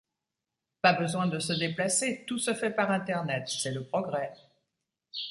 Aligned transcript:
Pas 0.81 0.93
besoin 0.93 1.27
de 1.27 1.37
se 1.37 1.53
déplacer, 1.53 2.25
tout 2.25 2.39
se 2.39 2.55
fait 2.55 2.71
par 2.71 2.89
Internet, 2.89 3.47
c’est 3.47 3.69
le 3.69 3.83
progrès. 3.83 4.33